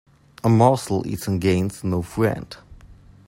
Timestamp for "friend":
2.01-2.57